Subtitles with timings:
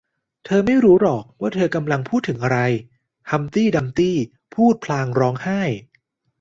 [0.45, 2.59] เธอไม่รู้หรอกว่าเธอกำลังพูดถึงอะไร
[3.31, 4.15] ฮัมพ์ตี้ดัมพ์ตี้
[4.55, 5.61] พูดพลางร้องไห้